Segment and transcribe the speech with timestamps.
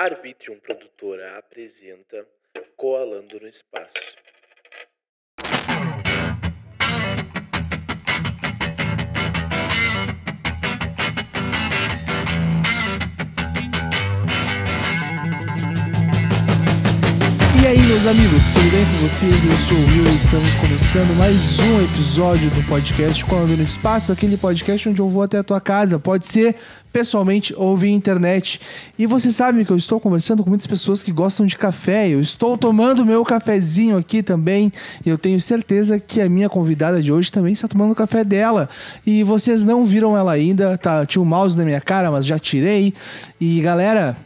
[0.00, 2.26] Arbitrium Produtora apresenta
[2.74, 4.16] Coalando no Espaço.
[17.90, 19.44] Meus amigos, tudo bem com vocês?
[19.44, 24.12] Eu sou o Will e estamos começando mais um episódio do podcast Quando no Espaço,
[24.12, 25.98] aquele podcast onde eu vou até a tua casa.
[25.98, 26.54] Pode ser
[26.92, 28.60] pessoalmente ou via internet.
[28.96, 32.08] E você sabe que eu estou conversando com muitas pessoas que gostam de café.
[32.08, 34.72] Eu estou tomando meu cafezinho aqui também.
[35.04, 38.22] E eu tenho certeza que a minha convidada de hoje também está tomando o café
[38.22, 38.68] dela.
[39.04, 41.04] E vocês não viram ela ainda, tá?
[41.04, 42.94] Tinha um mouse na minha cara, mas já tirei.
[43.40, 44.16] E galera,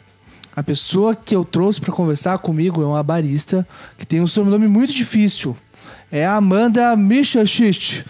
[0.55, 3.67] a pessoa que eu trouxe para conversar comigo é uma barista
[3.99, 5.57] que tem um sobrenome muito difícil.
[6.13, 8.05] É a Amanda Michachich.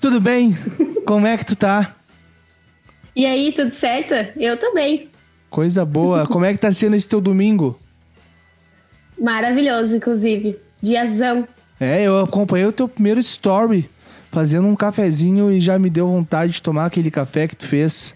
[0.00, 0.56] Tudo bem?
[1.04, 1.94] Como é que tu tá?
[3.14, 4.14] E aí, tudo certo?
[4.38, 5.10] Eu tô bem.
[5.50, 6.26] Coisa boa.
[6.26, 7.78] Como é que tá sendo esse teu domingo?
[9.20, 10.58] Maravilhoso, inclusive.
[10.80, 11.46] Diazão.
[11.78, 13.90] É, eu acompanhei o teu primeiro story
[14.30, 18.14] fazendo um cafezinho e já me deu vontade de tomar aquele café que tu fez.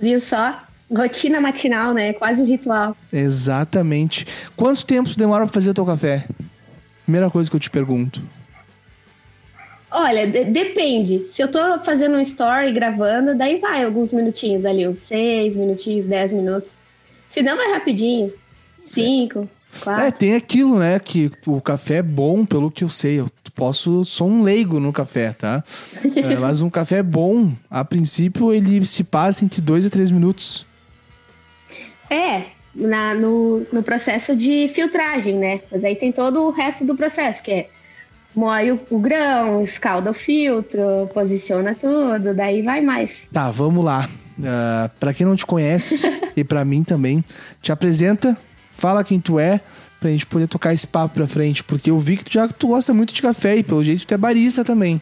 [0.00, 0.71] Viu só?
[0.94, 2.12] Rotina matinal, né?
[2.12, 2.96] Quase um ritual.
[3.12, 4.26] Exatamente.
[4.56, 6.26] Quanto tempo tu demora pra fazer o teu café?
[7.04, 8.20] Primeira coisa que eu te pergunto.
[9.90, 11.26] Olha, de- depende.
[11.32, 16.06] Se eu tô fazendo um story gravando, daí vai alguns minutinhos ali, uns seis minutinhos,
[16.06, 16.70] dez minutos.
[17.30, 18.32] Se não, vai rapidinho.
[18.86, 20.12] Cinco, É, quatro.
[20.18, 20.98] tem aquilo, né?
[20.98, 23.20] Que o café é bom, pelo que eu sei.
[23.20, 24.04] Eu posso.
[24.04, 25.62] Sou um leigo no café, tá?
[26.16, 30.64] É, mas um café bom, a princípio, ele se passa entre dois a três minutos.
[32.12, 35.60] É, na- no, no processo de filtragem, né?
[35.70, 37.68] Mas aí tem todo o resto do processo, que é
[38.34, 43.22] moe o, o grão, escalda o filtro, posiciona tudo, daí vai mais.
[43.32, 44.08] Tá, vamos lá.
[44.38, 47.24] Uh, para quem não te conhece, e pra mim também,
[47.60, 48.36] te apresenta,
[48.76, 49.60] fala quem tu é,
[50.00, 51.62] pra gente poder tocar esse papo pra frente.
[51.62, 54.14] Porque eu vi que tu já tu gosta muito de café e pelo jeito tu
[54.14, 55.00] é barista também.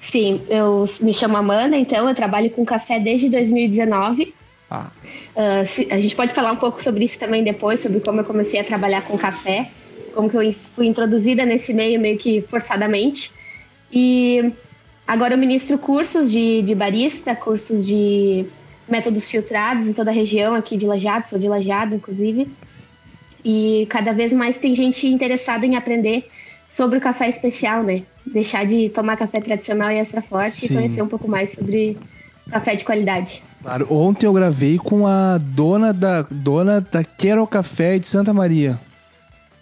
[0.00, 4.34] Sim, eu me chamo Amanda, então eu trabalho com café desde 2019.
[4.70, 4.90] Ah,
[5.36, 8.24] Ah, se- a gente pode falar um pouco sobre isso também depois, sobre como eu
[8.24, 9.70] comecei a trabalhar com café,
[10.14, 13.32] como que eu fui introduzida nesse meio meio que forçadamente.
[13.90, 14.52] E
[15.06, 18.46] agora eu ministro cursos de, de barista, cursos de
[18.88, 22.56] métodos filtrados em toda a região aqui de Lajado, sou de Lajado, inclusive.
[23.44, 26.28] E cada vez mais tem gente interessada em aprender
[26.68, 28.04] sobre o café especial, né?
[28.26, 30.66] Deixar de tomar café tradicional e extra forte Sim.
[30.66, 31.96] e conhecer um pouco mais sobre
[32.48, 33.45] café de qualidade.
[33.66, 33.86] Claro.
[33.92, 38.78] Ontem eu gravei com a dona da dona da Quero Café de Santa Maria.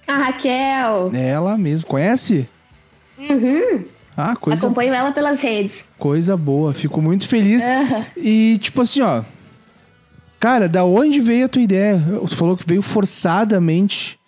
[0.07, 1.11] A Raquel!
[1.15, 1.87] É ela mesmo.
[1.87, 2.47] Conhece?
[3.19, 3.85] Uhum.
[4.17, 5.85] Ah, coisa, Acompanho ela pelas redes.
[5.99, 6.73] coisa boa.
[6.73, 7.67] Fico muito feliz.
[8.17, 9.23] E, tipo assim, ó.
[10.39, 11.97] Cara, da onde veio a tua ideia?
[12.21, 14.19] Você falou que veio forçadamente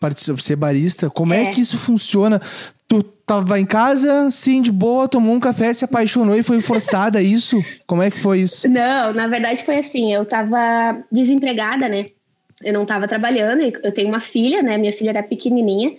[0.00, 1.08] participar, ser barista.
[1.08, 1.44] Como é.
[1.44, 1.50] É.
[1.52, 2.42] que isso funciona?
[2.86, 7.22] Tu tava em casa, sim, de boa, tomou um café, se apaixonou e foi forçada
[7.22, 7.58] isso?
[7.86, 8.68] Como é que foi isso?
[8.68, 12.06] Não, na verdade foi assim, eu tava desempregada, né?
[12.62, 14.76] Eu não tava trabalhando, eu tenho uma filha, né?
[14.76, 15.96] Minha filha era pequenininha.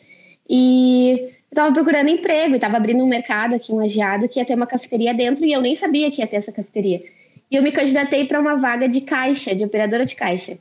[0.49, 4.45] E eu tava procurando emprego e tava abrindo um mercado aqui em Lajeado que ia
[4.45, 7.03] ter uma cafeteria dentro e eu nem sabia que ia ter essa cafeteria.
[7.49, 10.57] E eu me candidatei para uma vaga de caixa, de operadora de caixa.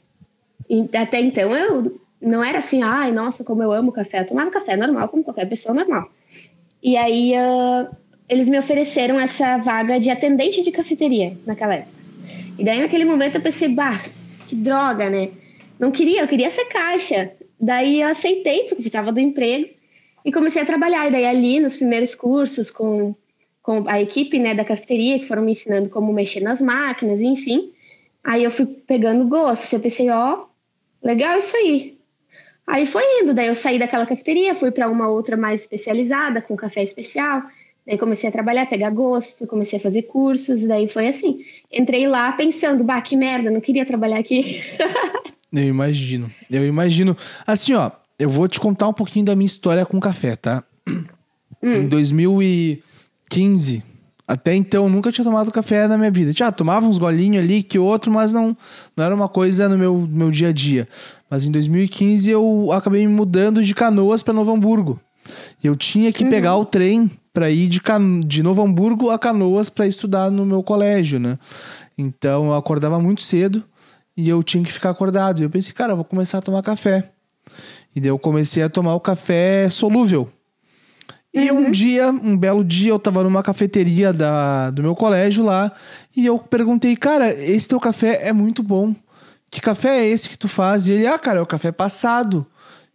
[0.69, 4.21] E até então eu não era assim, ai, nossa, como eu amo café.
[4.21, 6.11] Eu tomava café normal, como qualquer pessoa normal.
[6.83, 7.91] E aí ah,
[8.29, 11.95] eles me ofereceram essa vaga de atendente de cafeteria naquela época.
[12.59, 14.01] E daí naquele momento eu pensei, bah,
[14.49, 15.31] que droga, né?
[15.79, 17.33] Não queria, eu queria ser caixa.
[17.61, 19.69] Daí eu aceitei, porque precisava do emprego,
[20.25, 21.09] e comecei a trabalhar.
[21.09, 23.15] E daí ali, nos primeiros cursos, com,
[23.63, 27.73] com a equipe né, da cafeteria, que foram me ensinando como mexer nas máquinas, enfim.
[28.23, 29.73] Aí eu fui pegando gosto.
[29.73, 30.45] Eu pensei, ó,
[31.03, 31.99] legal isso aí.
[32.67, 36.57] Aí foi indo, daí eu saí daquela cafeteria, fui para uma outra mais especializada, com
[36.57, 37.43] café especial.
[37.87, 41.45] Daí comecei a trabalhar, pegar gosto, comecei a fazer cursos, daí foi assim.
[41.71, 44.63] Entrei lá pensando, bah, que merda, não queria trabalhar aqui.
[45.53, 46.31] Eu imagino.
[46.51, 47.17] Eu imagino.
[47.47, 50.65] Assim, ó, eu vou te contar um pouquinho da minha história com café, tá?
[51.63, 53.83] Em 2015,
[54.27, 56.33] até então, eu nunca tinha tomado café na minha vida.
[56.33, 58.57] Já tomava uns golinhos ali que outro, mas não,
[58.97, 60.89] não era uma coisa no meu, meu dia a dia.
[61.29, 64.99] Mas em 2015 eu acabei me mudando de Canoas para Novo Hamburgo.
[65.63, 68.21] Eu tinha que pegar o trem para ir de, Can...
[68.21, 71.39] de Novo Hamburgo a Canoas para estudar no meu colégio, né?
[71.97, 73.63] Então eu acordava muito cedo
[74.17, 75.41] e eu tinha que ficar acordado.
[75.41, 77.11] E eu pensei, cara, eu vou começar a tomar café.
[77.95, 80.31] E daí eu comecei a tomar o café solúvel.
[81.35, 85.73] E um dia, um belo dia, eu tava numa cafeteria da, do meu colégio lá
[86.17, 88.95] e eu perguntei, cara, esse teu café é muito bom.
[89.51, 90.87] que café é esse que tu faz?
[90.87, 92.47] E ele, ah, cara, é o café passado.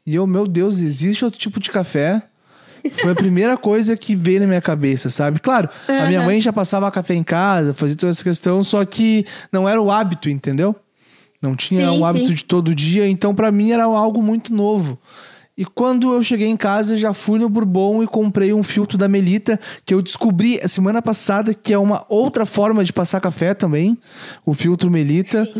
[0.05, 2.21] E eu, meu Deus, existe outro tipo de café?
[3.01, 5.39] Foi a primeira coisa que veio na minha cabeça, sabe?
[5.41, 6.25] Claro, a minha Aham.
[6.27, 9.91] mãe já passava café em casa, fazia toda essa questão, só que não era o
[9.91, 10.73] hábito, entendeu?
[11.41, 12.33] Não tinha Sim, o hábito sim.
[12.35, 14.97] de todo dia, então pra mim era algo muito novo.
[15.59, 19.09] E quando eu cheguei em casa, já fui no Bourbon e comprei um filtro da
[19.09, 23.53] Melita, que eu descobri a semana passada que é uma outra forma de passar café
[23.53, 23.97] também,
[24.45, 25.45] o filtro Melita.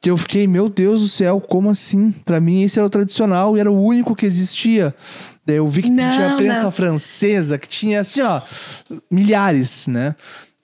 [0.00, 2.12] Que eu fiquei, meu Deus do céu, como assim?
[2.24, 4.94] Pra mim esse era o tradicional e era o único que existia.
[5.44, 6.70] Daí eu vi que Não, tinha a prensa não.
[6.70, 8.40] francesa, que tinha assim, ó,
[9.10, 10.14] milhares, né?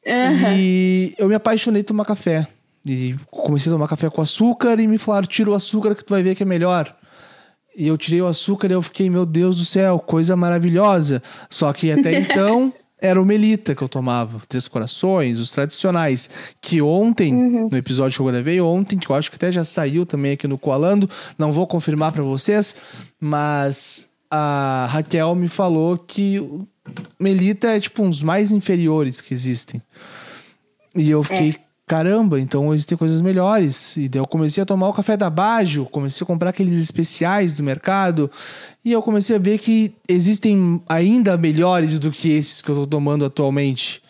[0.06, 0.54] Aham.
[0.56, 2.46] E eu me apaixonei por tomar café.
[2.86, 6.10] E comecei a tomar café com açúcar e me falaram, tira o açúcar que tu
[6.10, 6.94] vai ver que é melhor.
[7.76, 11.22] E eu tirei o açúcar e eu fiquei, meu Deus do céu, coisa maravilhosa.
[11.50, 14.40] Só que até então era o Melita que eu tomava.
[14.48, 16.30] Três Corações, os tradicionais.
[16.60, 20.06] Que ontem, no episódio que eu gravei ontem, que eu acho que até já saiu
[20.06, 22.74] também aqui no Coalando, não vou confirmar pra vocês,
[23.20, 26.66] mas a Raquel me falou que o
[27.20, 29.82] Melita é tipo uns mais inferiores que existem.
[30.96, 33.96] E eu fiquei, caramba, então existem coisas melhores.
[33.96, 37.54] E daí eu comecei a tomar o café da Bajo, comecei a comprar aqueles especiais
[37.54, 38.30] do mercado.
[38.84, 42.86] E eu comecei a ver que existem ainda melhores do que esses que eu tô
[42.86, 44.02] tomando atualmente.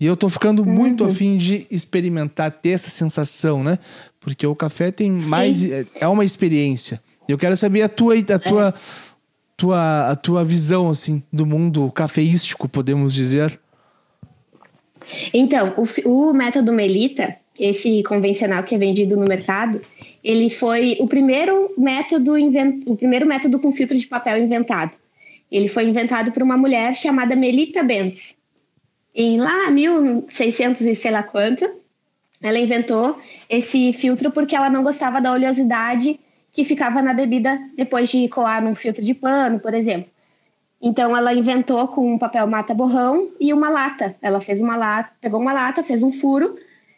[0.00, 3.78] E eu tô ficando muito afim de experimentar, ter essa sensação, né?
[4.20, 5.64] Porque o café tem mais.
[6.00, 7.00] É uma experiência.
[7.28, 8.74] Eu quero saber a tua, a tua,
[9.56, 13.58] tua, a tua visão, assim, do mundo cafeístico, podemos dizer.
[15.32, 19.80] Então, o, o método Melita, esse convencional que é vendido no mercado,
[20.22, 24.96] ele foi o primeiro método inven- o primeiro método com filtro de papel inventado.
[25.50, 28.34] Ele foi inventado por uma mulher chamada Melita Bentz.
[29.14, 31.68] Em lá 1600 e sei lá quanto,
[32.42, 33.18] ela inventou
[33.48, 36.20] esse filtro porque ela não gostava da oleosidade
[36.52, 40.10] que ficava na bebida depois de coar num filtro de pano, por exemplo.
[40.80, 44.14] Então ela inventou com um papel mata borrão e uma lata.
[44.22, 46.56] Ela fez uma lata, pegou uma lata, fez um furo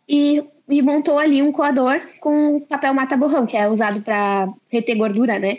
[0.08, 4.96] e, e montou ali um coador com papel mata borrão, que é usado para reter
[4.96, 5.58] gordura, né?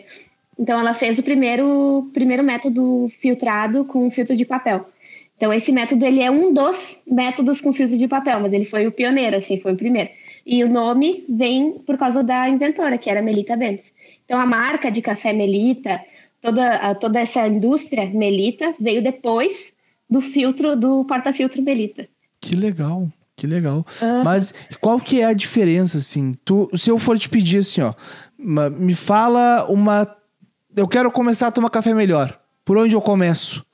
[0.58, 4.88] Então ela fez o primeiro primeiro método filtrado com filtro de papel.
[5.36, 8.86] Então esse método ele é um dos métodos com filtro de papel, mas ele foi
[8.86, 10.12] o pioneiro, assim, foi o primeiro.
[10.46, 13.92] E o nome vem por causa da inventora, que era Melita Bentes.
[14.26, 16.00] Então a marca de café Melita,
[16.42, 19.72] toda, a- toda essa indústria Melita veio depois
[20.10, 22.08] do filtro, do porta-filtro Melita.
[22.40, 23.86] Que legal, que legal.
[24.26, 26.34] Mas qual que é a diferença, assim?
[26.44, 27.94] Tu, se eu for te pedir assim, ó,
[28.38, 30.08] me fala uma.
[30.76, 32.38] Eu quero começar a tomar café melhor.
[32.66, 33.66] Por onde eu começo?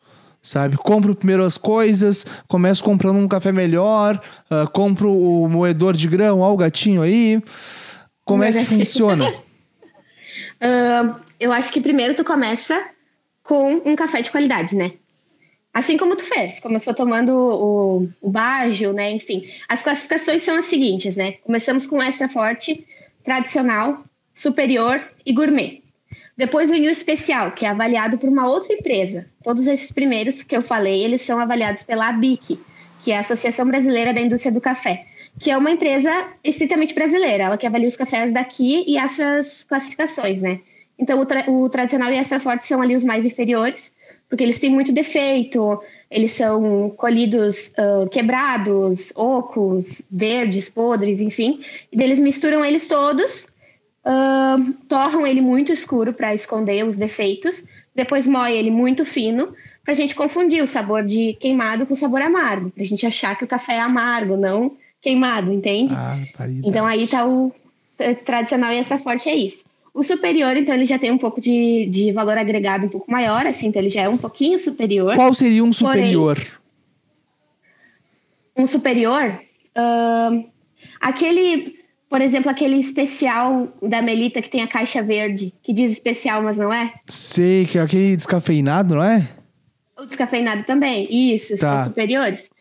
[0.42, 0.78] Sabe?
[0.78, 6.40] Compro primeiro as coisas, começo comprando um café melhor, ah, compro o moedor de grão,
[6.40, 7.42] ó, o gatinho aí.
[8.24, 8.80] Como é que Gatinho.
[8.80, 9.34] funciona?
[10.62, 12.89] Ahn, eu acho que primeiro tu começa
[13.44, 14.94] com um café de qualidade, né?
[15.74, 18.31] Assim como tu fez, começou tomando o, o
[18.94, 19.12] né?
[19.12, 21.34] Enfim, as classificações são as seguintes, né?
[21.44, 22.86] Começamos com extra forte,
[23.24, 24.04] tradicional,
[24.34, 25.84] superior e gourmet.
[26.36, 29.28] Depois vem o especial, que é avaliado por uma outra empresa.
[29.44, 32.60] Todos esses primeiros que eu falei, eles são avaliados pela ABIC,
[33.01, 35.06] que é a Associação Brasileira da Indústria do Café,
[35.40, 36.12] que é uma empresa
[36.44, 40.60] estritamente brasileira, ela que avalia os cafés daqui e essas classificações, né?
[40.99, 43.92] Então, o, tra- o tradicional e extra forte são ali os mais inferiores,
[44.30, 51.61] porque eles têm muito defeito, eles são colhidos ah, quebrados, ocos, verdes, podres, enfim.
[51.92, 53.47] E eles misturam eles todos,
[54.04, 57.63] ah, torram ele muito escuro para esconder os defeitos,
[57.95, 62.21] depois moe ele muito fino, para a gente confundir o sabor de queimado com sabor
[62.21, 65.94] amargo, para a gente achar que o café é amargo, não queimado, entende?
[65.95, 66.68] Ah, parida.
[66.68, 67.51] Então aí tá o
[67.99, 69.63] eh, tradicional e essa forte é isso.
[69.97, 73.47] O superior, então, ele já tem um pouco de, de valor agregado um pouco maior,
[73.47, 75.16] assim, então ele já é um pouquinho superior.
[75.16, 76.37] Qual seria um superior?
[78.56, 79.42] Um superior,
[79.75, 80.44] ahn,
[81.01, 86.44] aquele, por exemplo, aquele especial da Melita que tem a caixa verde, que diz especial,
[86.44, 86.94] mas não é?
[87.09, 89.27] Sei que é aquele descafeinado, não é?
[89.99, 91.80] O descafeinado também, isso, Tá.
[91.80, 92.51] são superiores.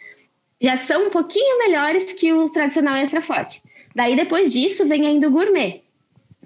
[0.59, 3.61] Já são um pouquinho melhores que o tradicional extra forte.
[3.95, 5.83] Daí, depois disso, vem ainda o gourmet.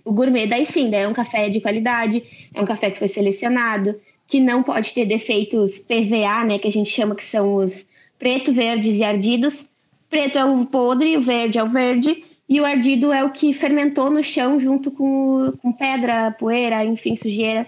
[0.05, 2.23] O gourmet, daí sim, daí é um café de qualidade,
[2.55, 6.73] é um café que foi selecionado, que não pode ter defeitos PVA, né, que a
[6.73, 7.85] gente chama que são os
[8.19, 9.69] preto, verdes e ardidos.
[10.09, 13.53] Preto é o podre, o verde é o verde, e o ardido é o que
[13.53, 17.67] fermentou no chão junto com, com pedra, poeira, enfim, sujeira.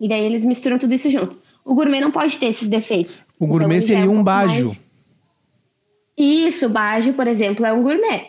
[0.00, 1.38] E daí eles misturam tudo isso junto.
[1.64, 3.22] O gourmet não pode ter esses defeitos.
[3.38, 4.66] O Então, gourmet é seria um bajo.
[4.68, 4.80] mais-
[6.16, 8.28] Isso, bajo, por exemplo, é um gourmet.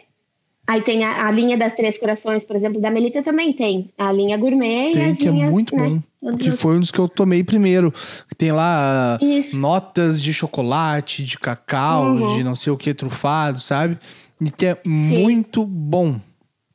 [0.67, 3.89] Aí tem a, a, linha das Três Corações, por exemplo, da Melita também tem.
[3.97, 6.37] A linha gourmet tem, e as que é linhas, é muito né, bom.
[6.37, 7.91] Que foi um dos que eu tomei primeiro.
[8.37, 9.57] Tem lá Isso.
[9.57, 12.37] notas de chocolate, de cacau, Uhum.
[12.37, 13.97] de não sei o que, trufado, sabe?
[14.39, 16.19] E que é muito bom.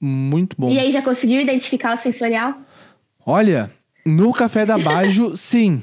[0.01, 0.69] Muito bom.
[0.71, 2.55] E aí já conseguiu identificar o sensorial?
[3.25, 3.71] Olha,
[4.05, 5.81] no café da Bajo, sim.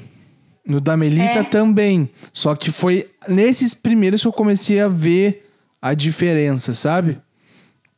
[0.66, 1.42] No da Melita É.
[1.42, 2.08] também.
[2.32, 5.46] Só que foi nesses primeiros que eu comecei a ver
[5.82, 7.18] a diferença, sabe?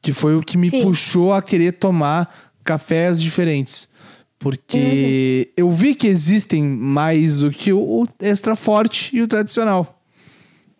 [0.07, 0.83] Que foi o que me Sim.
[0.83, 3.89] puxou a querer tomar cafés diferentes.
[4.39, 5.65] Porque Uhum.
[5.65, 10.01] eu vi que existem mais do que o extra forte e o tradicional.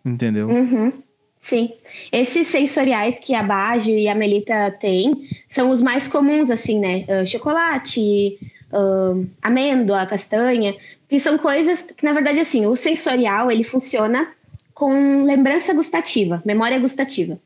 [0.05, 0.47] Entendeu?
[0.47, 0.93] Uhum.
[1.41, 1.73] Sim.
[2.09, 7.03] Esses sensoriais que a Bajo e a Melita têm são os mais comuns, assim, né?
[7.09, 8.39] Ah, chocolate,
[8.71, 10.73] ah, amêndoa, castanha,
[11.09, 14.29] que são coisas que, na verdade, assim, o sensorial, ele funciona
[14.73, 17.37] com lembrança gustativa, memória gustativa.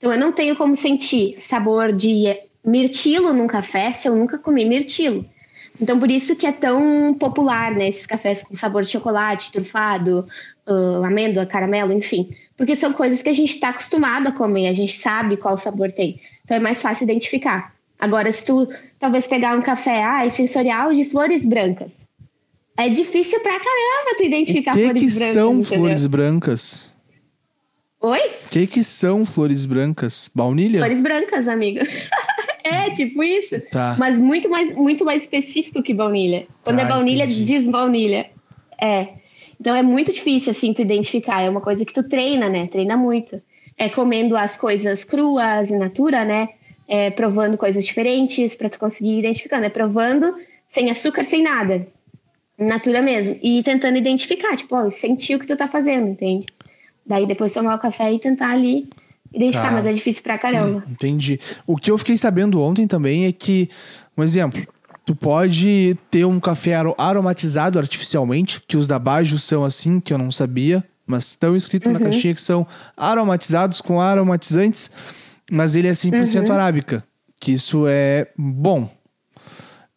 [0.00, 4.64] Então, eu não tenho como sentir sabor de mirtilo num café se eu nunca comi
[4.64, 5.26] mirtilo.
[5.78, 7.88] Então, por isso que é tão popular, né?
[7.88, 10.26] Esses cafés com sabor de chocolate, trufado,
[10.66, 12.34] ah, amêndoa, caramelo, enfim.
[12.56, 15.92] Porque são coisas que a gente está acostumado a comer, a gente sabe qual sabor
[15.92, 16.18] tem.
[16.44, 17.74] Então, é mais fácil identificar.
[17.98, 18.66] Agora, se tu
[18.98, 22.08] talvez pegar um café, ah, é sensorial de flores brancas.
[22.76, 25.34] É difícil pra caramba tu identificar O que flores que brancas.
[25.34, 25.78] são entendeu?
[25.78, 26.89] flores brancas?
[28.02, 28.18] Oi?
[28.46, 30.30] O que que são flores brancas?
[30.34, 30.78] Baunilha?
[30.80, 31.80] Flores brancas, amigo.
[32.64, 33.60] é, tipo isso.
[33.70, 33.94] Tá.
[33.98, 36.46] Mas muito mais, muito mais específico que baunilha.
[36.64, 37.42] Quando Tá, é baunilha, entendi.
[37.44, 38.30] diz baunilha.
[38.80, 39.08] É.
[39.60, 41.42] Então é muito difícil, assim, tu identificar.
[41.42, 42.66] É uma coisa que tu treina, né?
[42.68, 43.40] Treina muito.
[43.76, 46.48] É comendo as coisas cruas, in natura, né?
[46.88, 49.68] É, provando coisas diferentes pra tu conseguir identificar, né?
[49.68, 50.34] Provando
[50.70, 51.86] sem açúcar, sem nada.
[52.58, 53.38] Natura mesmo.
[53.42, 56.46] E tentando identificar, tipo, ó, sentir o que tu tá fazendo, entende?
[57.10, 58.88] Daí depois tomar o café e tentar ali
[59.34, 59.72] identificar, Tá.
[59.72, 60.84] mas é difícil pra caramba.
[60.88, 61.40] Entendi.
[61.66, 63.68] O que eu fiquei sabendo ontem também é que,
[64.16, 64.64] um exemplo,
[65.04, 70.12] tu pode ter um café aro- aromatizado artificialmente, que os da Bajo são assim, que
[70.14, 72.04] eu não sabia, mas estão escritos na Uhum.
[72.04, 72.64] caixinha que são
[72.96, 74.88] aromatizados com aromatizantes,
[75.50, 76.54] mas ele é 100% Uhum.
[76.54, 77.02] arábica,
[77.40, 78.88] que isso é bom.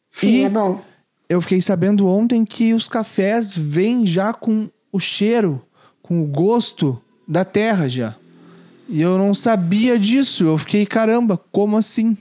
[0.10, 0.82] Sim, E- é bom.
[1.30, 5.62] Eu fiquei sabendo ontem que os cafés vêm já com o cheiro,
[6.02, 8.16] com o gosto da terra já.
[8.88, 10.46] E eu não sabia disso.
[10.46, 12.18] Eu fiquei, caramba, como assim?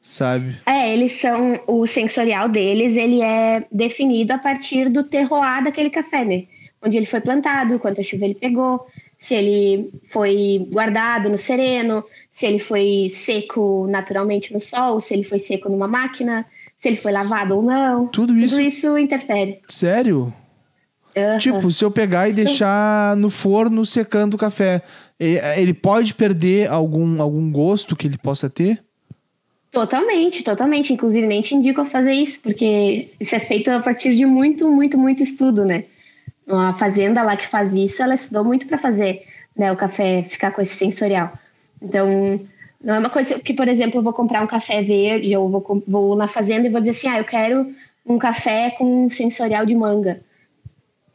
[0.00, 0.56] Sabe?
[0.66, 1.60] É, eles são.
[1.66, 6.44] O sensorial deles, ele é definido a partir do terroir daquele café, né?
[6.82, 8.86] Onde ele foi plantado, quanta chuva ele pegou,
[9.20, 15.22] se ele foi guardado no sereno, se ele foi seco naturalmente no sol, se ele
[15.22, 16.44] foi seco numa máquina,
[16.80, 18.08] se ele foi lavado ou não.
[18.08, 19.60] Tudo isso, Tudo isso interfere.
[19.68, 20.34] sério?
[21.16, 21.38] Aham.
[21.38, 24.82] Tipo, se eu pegar e deixar no forno secando o café,
[25.20, 28.82] e- ele pode perder algum, algum gosto que ele possa ter?
[29.70, 30.92] Totalmente, totalmente.
[30.92, 34.70] Inclusive, nem te indico a fazer isso, porque isso é feito a partir de muito,
[34.70, 35.84] muito, muito estudo, né?
[36.46, 39.22] A fazenda lá que faz isso, ela estudou muito para fazer
[39.56, 41.32] né, o café ficar com esse sensorial.
[41.80, 42.40] Então,
[42.82, 45.82] não é uma coisa que, por exemplo, eu vou comprar um café verde, ou vou,
[45.86, 47.72] vou na fazenda e vou dizer assim, ah, eu quero
[48.04, 50.20] um café com sensorial de manga.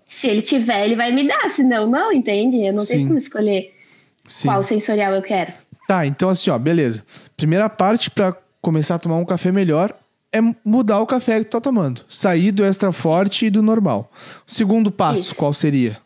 [0.07, 2.65] Se ele tiver, ele vai me dar, senão não, entende?
[2.65, 2.93] Eu não Sim.
[2.93, 3.73] tenho como escolher
[4.25, 4.47] Sim.
[4.47, 5.53] qual sensorial eu quero.
[5.87, 7.03] Tá, então assim, ó, beleza.
[7.35, 9.95] Primeira parte pra começar a tomar um café melhor
[10.31, 12.01] é mudar o café que tu tá tomando.
[12.07, 14.11] Sair do extra forte e do normal.
[14.45, 15.35] Segundo passo, Isso.
[15.35, 15.99] qual seria?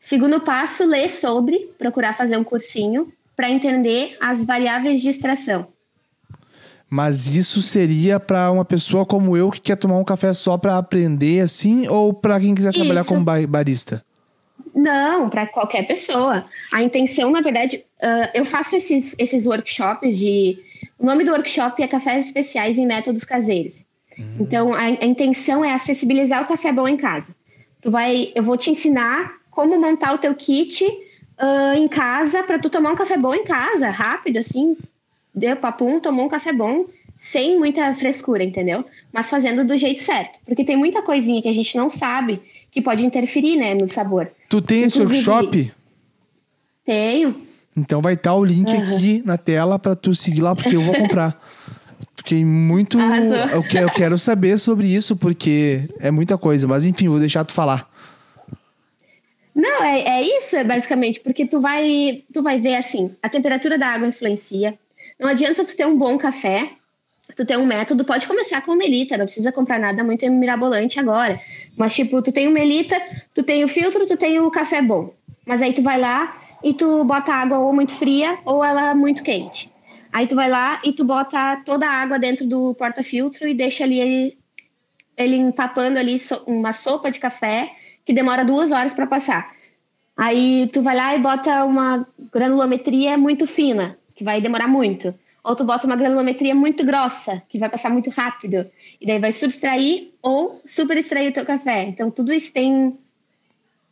[0.00, 5.68] Segundo passo, ler sobre, procurar fazer um cursinho para entender as variáveis de extração.
[6.90, 10.76] Mas isso seria pra uma pessoa como eu que quer tomar um café só pra
[10.76, 13.08] aprender assim ou pra quem quiser trabalhar Isso.
[13.08, 14.04] como ba- barista?
[14.74, 16.44] Não, para qualquer pessoa.
[16.72, 20.58] A intenção, na verdade, ah, eu faço esses, esses workshops de.
[20.98, 23.84] O nome do workshop é Cafés Especiais em Métodos Caseiros.
[24.38, 27.34] Então, a, a intenção é acessibilizar o café bom em casa.
[27.80, 30.84] Tu vai, eu vou te ensinar como montar o teu kit
[31.38, 34.76] ah, em casa para tu tomar um café bom em casa, rápido, assim.
[35.34, 36.86] Deu papum, tomou um café bom,
[37.18, 38.84] sem muita frescura, entendeu?
[39.12, 40.38] Mas fazendo do jeito certo.
[40.46, 44.30] Porque tem muita coisinha que a gente não sabe que pode interferir, né, no sabor.
[44.48, 45.72] Tu tem esse workshop?
[46.84, 47.34] Tenho.
[47.76, 48.96] Então vai estar o link Uhum.
[48.96, 51.40] aqui na tela pra tu seguir lá, porque eu vou comprar.
[52.16, 52.98] Fiquei muito.
[53.00, 56.66] Eu quero, eu quero saber sobre isso, porque é muita coisa.
[56.68, 57.88] Mas enfim, vou deixar tu falar.
[59.54, 63.76] Não, é, é isso, é basicamente, porque tu vai, tu vai ver assim, a temperatura
[63.78, 64.78] da água influencia.
[65.20, 66.70] Não adianta tu ter um bom café,
[67.36, 71.38] tu ter um método, pode começar com melita, não precisa comprar nada muito mirabolante agora.
[71.76, 72.98] Mas tipo, tu tem o melita,
[73.34, 75.12] tu tem o filtro, tu tem o café bom.
[75.46, 76.34] Mas aí tu vai lá
[76.64, 79.70] e tu bota água ou muito fria ou ela muito quente.
[80.10, 83.84] Aí tu vai lá e tu bota toda a água dentro do porta-filtro e deixa
[83.84, 84.38] ali ele,
[85.18, 87.70] ele empapando ali uma sopa de café
[88.06, 89.54] que demora duas horas para passar.
[90.16, 95.14] Aí tu vai lá e bota uma granulometria muito fina, que vai demorar muito.
[95.42, 98.66] Ou tu bota uma granulometria muito grossa, que vai passar muito rápido.
[99.00, 101.84] E daí vai subtrair ou super extrair o teu café.
[101.84, 102.98] Então tudo isso tem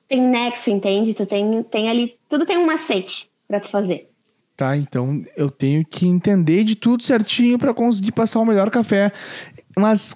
[0.07, 1.15] tem nexo, entende?
[1.15, 4.11] Tu tem, tem ali, tudo tem um macete para tu fazer.
[4.55, 9.11] Tá, então eu tenho que entender de tudo certinho para conseguir passar o melhor café.
[9.79, 10.15] Mas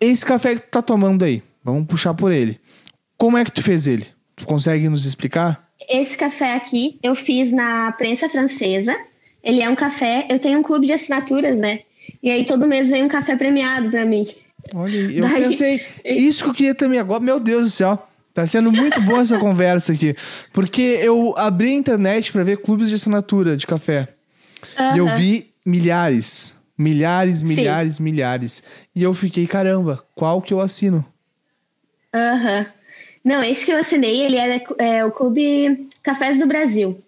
[0.00, 2.58] esse café que tu tá tomando aí, vamos puxar por ele.
[3.18, 4.06] Como é que tu fez ele?
[4.34, 5.68] Tu consegue nos explicar?
[5.86, 8.96] Esse café aqui eu fiz na prensa francesa.
[9.42, 11.80] Ele é um café, eu tenho um clube de assinaturas, né?
[12.22, 14.28] E aí todo mês vem um café premiado para mim.
[14.74, 15.42] Olha, eu Daí...
[15.42, 18.06] pensei, isso que eu queria também agora, meu Deus do céu.
[18.32, 20.14] Tá sendo muito boa essa conversa aqui.
[20.52, 24.08] Porque eu abri a internet para ver clubes de assinatura de café.
[24.78, 24.94] Uhum.
[24.94, 26.54] E eu vi milhares.
[26.78, 28.02] Milhares, milhares, Sim.
[28.02, 28.62] milhares.
[28.94, 31.04] E eu fiquei, caramba, qual que eu assino?
[32.14, 32.60] Aham.
[32.60, 32.66] Uhum.
[33.22, 36.98] Não, esse que eu assinei, ele é, é, o Clube Cafés do Brasil.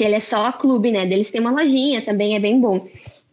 [0.00, 1.02] Que ele é só clube, né?
[1.02, 2.88] Eles têm uma lojinha também, é bem bom.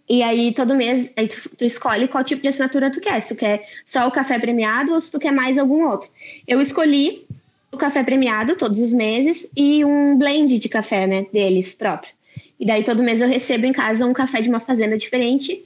[0.10, 3.22] E aí, todo mês, aí tu, tu, escolhe qual tipo de assinatura tu quer.
[3.22, 6.10] Se tu quer só o café premiado ou se tu quer mais algum outro.
[6.46, 7.26] Eu escolhi
[7.72, 12.12] o café premiado todos os meses e um blend de café, né, deles próprio.
[12.60, 15.64] E daí, todo mês eu recebo em casa um café de uma fazenda diferente,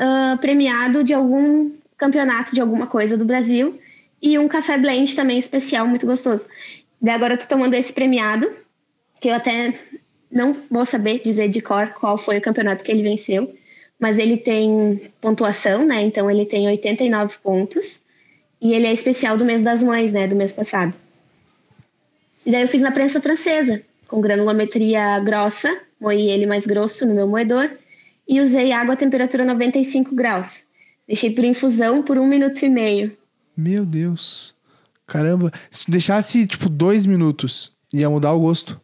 [0.00, 3.78] uh, premiado de algum campeonato de alguma coisa do Brasil.
[4.22, 6.46] E um café blend também especial, muito gostoso.
[7.02, 8.50] Daí agora eu tô tomando esse premiado,
[9.20, 9.74] que eu até
[10.30, 13.52] não vou saber dizer de cor qual foi o campeonato que ele venceu
[13.98, 16.02] mas ele tem pontuação, né?
[16.02, 18.00] Então ele tem 89 pontos.
[18.60, 20.26] E ele é especial do mês das mães, né?
[20.26, 20.94] Do mês passado.
[22.46, 27.14] E daí eu fiz na prensa francesa, com granulometria grossa, moí ele mais grosso no
[27.14, 27.70] meu moedor
[28.26, 30.64] e usei água a temperatura 95 graus.
[31.06, 33.16] Deixei por infusão por um minuto e meio.
[33.56, 34.54] Meu Deus.
[35.06, 35.50] Caramba.
[35.70, 38.80] Se deixasse, tipo, dois minutos, ia mudar o gosto?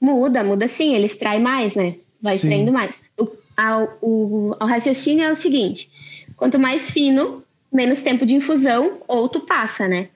[0.00, 0.94] Muda, muda sim.
[0.94, 1.96] Ele extrai mais, né?
[2.20, 2.46] Vai sim.
[2.46, 3.00] extraindo mais.
[3.18, 5.90] O ao, o, ao raciocínio é o seguinte:
[6.36, 10.08] quanto mais fino, menos tempo de infusão, ou tu passa, né?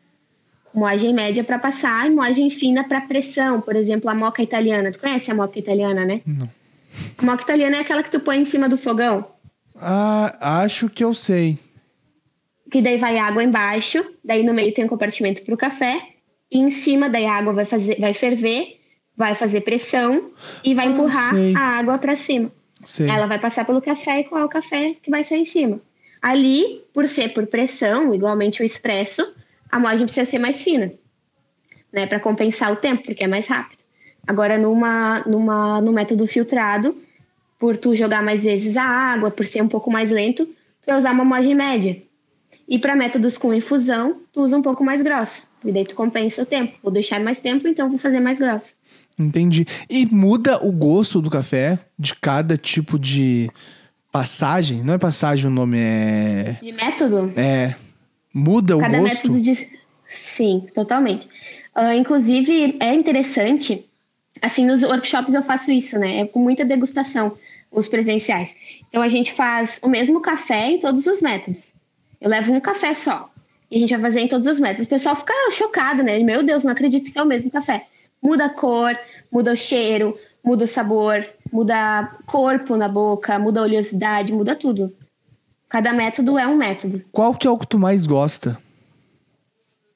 [0.73, 3.61] Moagem média para passar e moagem fina para pressão.
[3.61, 4.93] Por exemplo, a moca italiana.
[4.93, 6.21] Tu conhece a moca italiana, né?
[6.25, 6.49] Não.
[7.19, 9.27] A moca italiana é aquela que tu põe em cima do fogão.
[9.75, 11.59] Ah, acho que eu sei.
[12.71, 16.01] Que daí vai água embaixo, daí no meio tem um compartimento para o café,
[16.53, 18.80] e em cima daí a água vai, fazer, vai ferver,
[19.21, 20.31] vai fazer pressão
[20.65, 22.51] e vai ah, empurrar a água para cima.
[23.07, 25.79] Ela vai passar pelo café e qual é o café que vai sair em cima.
[26.23, 29.23] Ali, por ser por pressão, igualmente o expresso,
[29.71, 30.91] a moagem precisa ser mais fina,
[31.93, 33.81] né, para compensar o tempo, porque é mais rápido.
[34.27, 36.97] Agora, numa, numa, no método filtrado,
[37.59, 40.97] por tu jogar mais vezes a água, por ser um pouco mais lento, tu vai
[40.97, 42.03] usar uma moagem média.
[42.67, 45.43] E para métodos com infusão, tu usa um pouco mais grossa.
[45.65, 46.79] E daí tu compensa o tempo.
[46.83, 48.75] Vou deixar mais tempo, então vou fazer mais grossa.
[49.19, 49.67] Entendi.
[49.89, 53.51] E muda o gosto do café de cada tipo de
[54.11, 54.83] passagem?
[54.83, 56.57] Não é passagem o nome, é.
[56.63, 57.33] De método?
[57.37, 57.75] É.
[58.33, 59.31] Muda cada o gosto?
[59.31, 59.69] Método de...
[60.09, 61.29] Sim, totalmente.
[61.77, 63.85] Uh, inclusive, é interessante.
[64.43, 66.21] Assim, nos workshops eu faço isso, né?
[66.21, 67.37] É com muita degustação,
[67.71, 68.55] os presenciais.
[68.89, 71.73] Então, a gente faz o mesmo café em todos os métodos.
[72.21, 73.30] Eu levo um café só.
[73.71, 74.87] E a gente vai fazer em todos os métodos.
[74.87, 76.19] O pessoal fica chocado, né?
[76.21, 77.87] Meu Deus, não acredito que é o mesmo café.
[78.21, 78.99] Muda a cor,
[79.31, 84.93] muda o cheiro, muda o sabor, muda corpo na boca, muda a oleosidade, muda tudo.
[85.69, 87.03] Cada método é um método.
[87.13, 88.59] Qual que é o que tu mais gosta?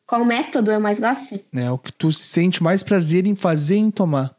[0.07, 1.41] Qual método eu mais gosto?
[1.53, 4.37] É o que tu sente mais prazer em fazer e em tomar.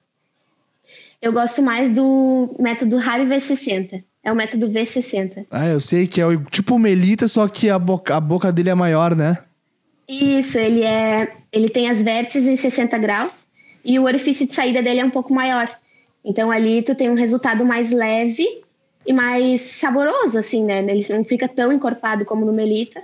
[1.22, 4.04] Eu gosto mais do método Harry V60.
[4.26, 5.46] É o método V60.
[5.52, 8.52] Ah, eu sei que é o, tipo o Melita, só que a boca, a boca
[8.52, 9.38] dele é maior, né?
[10.10, 11.32] Isso, ele é.
[11.52, 13.46] Ele tem as vértices em 60 graus
[13.84, 15.70] e o orifício de saída dele é um pouco maior.
[16.24, 18.46] Então ali tu tem um resultado mais leve
[19.06, 20.80] e mais saboroso, assim, né?
[20.80, 23.04] Ele não fica tão encorpado como no Melita.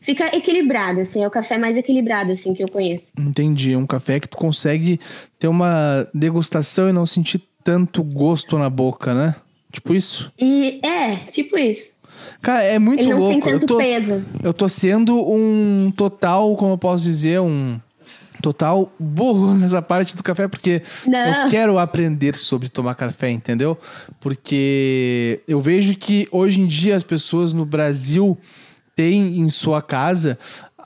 [0.00, 3.10] Fica equilibrado, assim, é o café mais equilibrado, assim, que eu conheço.
[3.18, 3.72] Entendi.
[3.72, 5.00] É um café que tu consegue
[5.38, 9.34] ter uma degustação e não sentir tanto gosto na boca, né?
[9.72, 10.32] Tipo isso?
[10.38, 11.90] E é, tipo isso.
[12.40, 13.32] Cara, é muito Ele não louco.
[13.42, 14.24] Tem tanto eu tô, peso.
[14.42, 17.78] eu tô sendo um total, como eu posso dizer, um
[18.42, 21.42] total burro nessa parte do café, porque Não.
[21.42, 23.76] eu quero aprender sobre tomar café, entendeu?
[24.20, 28.38] Porque eu vejo que hoje em dia as pessoas no Brasil
[28.96, 30.38] têm em sua casa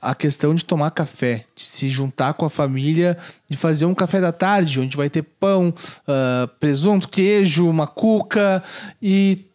[0.03, 3.17] a questão de tomar café, de se juntar com a família,
[3.49, 8.61] de fazer um café da tarde, onde vai ter pão, uh, presunto, queijo, uma cuca
[9.01, 9.45] e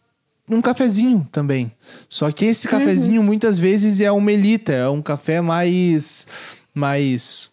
[0.49, 1.71] um cafezinho também.
[2.09, 3.27] Só que esse cafezinho uhum.
[3.27, 7.51] muitas vezes é uma elita, é um café mais mais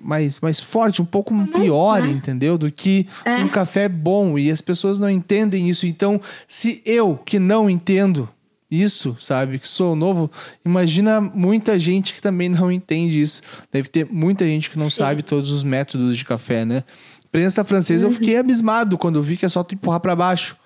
[0.00, 2.10] mais, mais forte, um pouco uhum, pior, né?
[2.10, 2.56] entendeu?
[2.56, 3.38] Do que é.
[3.38, 4.38] um café bom.
[4.38, 5.88] E as pessoas não entendem isso.
[5.88, 8.28] Então, se eu, que não entendo
[8.70, 10.30] isso, sabe, que sou novo,
[10.64, 13.42] imagina muita gente que também não entende isso.
[13.72, 14.96] Deve ter muita gente que não Sim.
[14.96, 16.84] sabe todos os métodos de café, né?
[17.32, 18.12] Prensa francesa, uhum.
[18.12, 20.56] eu fiquei abismado quando eu vi que é só tu empurrar para baixo.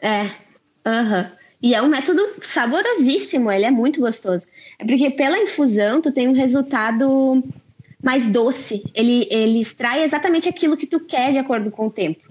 [0.00, 0.30] É,
[0.84, 1.22] aham.
[1.22, 1.36] Uhum.
[1.62, 4.46] E é um método saborosíssimo, ele é muito gostoso.
[4.78, 7.42] É porque pela infusão tu tem um resultado
[8.02, 8.84] mais doce.
[8.94, 12.22] Ele, ele extrai exatamente aquilo que tu quer de acordo com o tempo.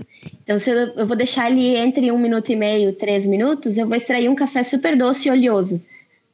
[0.44, 3.88] Então, se eu, eu vou deixar ele entre um minuto e meio, três minutos, eu
[3.88, 5.84] vou extrair um café super doce e oleoso,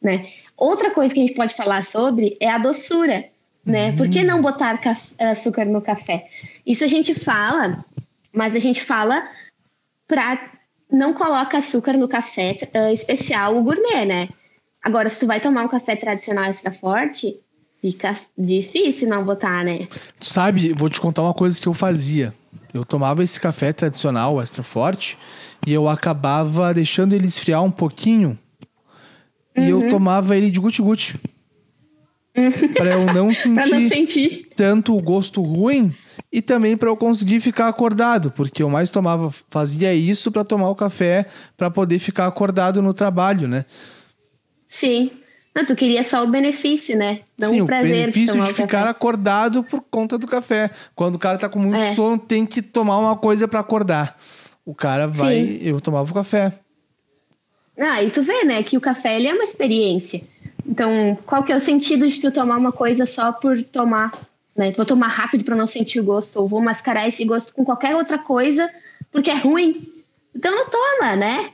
[0.02, 0.28] né?
[0.58, 3.26] Outra coisa que a gente pode falar sobre é a doçura,
[3.66, 3.90] né?
[3.90, 3.98] Uhum.
[3.98, 4.80] Por que não botar
[5.18, 6.28] açúcar no café?
[6.66, 7.84] Isso a gente fala,
[8.34, 9.28] mas a gente fala
[10.08, 10.52] para
[10.92, 14.30] não coloca açúcar no café uh, especial o gourmet, né?
[14.84, 17.40] Agora, se tu vai tomar um café tradicional extra forte,
[17.82, 19.88] Fica difícil não botar, né?
[20.20, 22.32] Sabe, vou te contar uma coisa que eu fazia.
[22.72, 25.18] Eu tomava esse café tradicional, extra forte,
[25.66, 28.38] e eu acabava deixando ele esfriar um pouquinho.
[29.58, 29.66] Uhum.
[29.66, 29.90] E eu uhum.
[29.90, 31.20] tomava ele de guti-guti.
[32.38, 32.74] Uhum.
[32.74, 35.94] para eu não sentir, não sentir tanto o gosto ruim
[36.32, 40.70] e também para eu conseguir ficar acordado, porque eu mais tomava, fazia isso para tomar
[40.70, 41.26] o café
[41.58, 43.66] para poder ficar acordado no trabalho, né?
[44.66, 45.12] Sim.
[45.54, 47.20] Não, tu queria só o benefício, né?
[47.38, 50.72] Não Sim, o, prazer o benefício de, de ficar acordado por conta do café.
[50.96, 51.92] Quando o cara tá com muito é.
[51.94, 54.18] sono, tem que tomar uma coisa para acordar.
[54.66, 55.60] O cara vai, Sim.
[55.62, 56.54] eu tomava o café.
[57.78, 60.22] Ah, e tu vê, né, que o café ele é uma experiência.
[60.66, 64.12] Então, qual que é o sentido de tu tomar uma coisa só por tomar,
[64.56, 64.72] né?
[64.72, 67.96] Vou tomar rápido para não sentir o gosto, ou vou mascarar esse gosto com qualquer
[67.96, 68.70] outra coisa
[69.12, 69.92] porque é ruim.
[70.34, 71.52] Então não toma, né?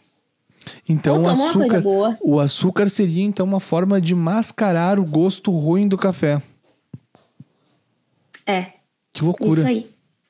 [0.88, 1.84] Então o açúcar,
[2.21, 6.41] o açúcar seria então uma forma de mascarar o gosto ruim do café.
[8.45, 8.67] É.
[9.12, 9.62] Que loucura.
[9.62, 9.89] Isso aí.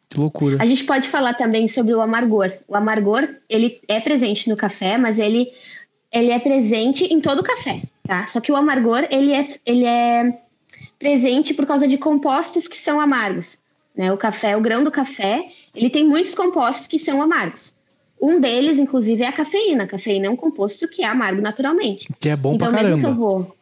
[0.09, 0.57] Que loucura.
[0.59, 2.51] A gente pode falar também sobre o amargor.
[2.67, 5.51] O amargor, ele é presente no café, mas ele,
[6.11, 8.25] ele é presente em todo o café, tá?
[8.27, 10.41] Só que o amargor, ele é, ele é
[10.97, 13.57] presente por causa de compostos que são amargos.
[13.95, 14.11] Né?
[14.11, 17.73] O café, o grão do café, ele tem muitos compostos que são amargos.
[18.19, 19.83] Um deles, inclusive, é a cafeína.
[19.83, 22.07] A cafeína é um composto que é amargo naturalmente.
[22.19, 23.01] Que é bom então, pra caramba.
[23.01, 23.55] Que, eu vou,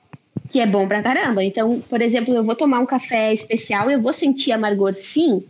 [0.49, 1.43] que é bom pra caramba.
[1.43, 5.43] Então, por exemplo, eu vou tomar um café especial, eu vou sentir amargor sim,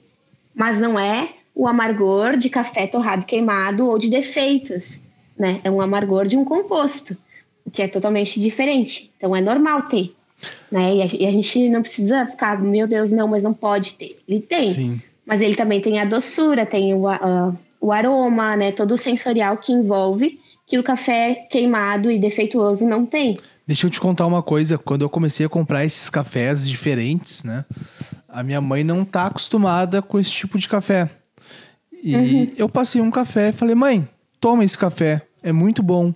[0.54, 5.00] mas não é o amargor de café torrado queimado ou de defeitos,
[5.38, 5.62] né?
[5.64, 7.16] É um amargor de um composto,
[7.64, 9.12] o que é totalmente diferente.
[9.18, 10.14] Então, é normal ter.
[10.70, 10.96] Né?
[10.96, 14.20] E a, e a gente não precisa ficar, meu Deus, não, mas não pode ter.
[14.28, 14.70] Ele tem.
[14.70, 15.02] Sim.
[15.26, 17.08] Mas ele também tem a doçura, tem o,
[17.86, 23.06] o aroma, né, todo o sensorial que envolve que o café queimado e defeituoso não
[23.06, 23.38] tem.
[23.68, 27.64] Deixa eu te contar uma coisa, quando eu comecei a comprar esses cafés diferentes, né,
[28.28, 31.08] a minha mãe não tá acostumada com esse tipo de café.
[32.02, 32.52] E uhum.
[32.58, 34.08] eu passei um café e falei: "Mãe,
[34.40, 36.12] toma esse café, é muito bom".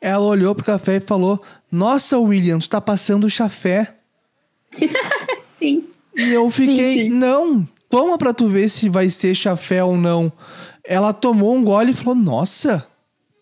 [0.00, 3.92] Ela olhou pro café e falou: "Nossa, William, tu tá passando chafé".
[5.58, 5.84] sim.
[6.16, 7.10] E eu fiquei: sim, sim.
[7.10, 10.32] "Não, toma para tu ver se vai ser chafé ou não"
[10.88, 12.86] ela tomou um gole e falou: Nossa,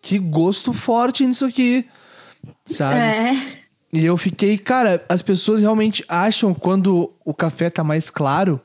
[0.02, 1.88] que gosto forte nisso aqui.
[2.64, 2.98] Sabe?
[2.98, 3.56] É.
[3.92, 8.60] E eu fiquei, cara, as pessoas realmente acham quando o café tá mais claro